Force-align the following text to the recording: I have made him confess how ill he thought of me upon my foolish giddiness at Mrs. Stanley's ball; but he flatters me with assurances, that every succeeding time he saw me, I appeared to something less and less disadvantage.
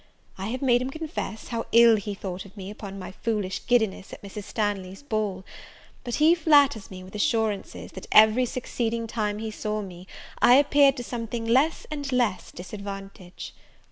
I 0.35 0.47
have 0.47 0.63
made 0.63 0.81
him 0.81 0.89
confess 0.89 1.49
how 1.49 1.67
ill 1.73 1.95
he 1.95 2.15
thought 2.15 2.43
of 2.43 2.57
me 2.57 2.71
upon 2.71 2.97
my 2.97 3.11
foolish 3.11 3.63
giddiness 3.67 4.11
at 4.11 4.23
Mrs. 4.23 4.45
Stanley's 4.45 5.03
ball; 5.03 5.43
but 6.03 6.15
he 6.15 6.33
flatters 6.33 6.89
me 6.89 7.03
with 7.03 7.13
assurances, 7.13 7.91
that 7.91 8.07
every 8.11 8.47
succeeding 8.47 9.05
time 9.05 9.37
he 9.37 9.51
saw 9.51 9.83
me, 9.83 10.07
I 10.39 10.55
appeared 10.55 10.97
to 10.97 11.03
something 11.03 11.45
less 11.45 11.85
and 11.91 12.11
less 12.11 12.51
disadvantage. 12.51 13.53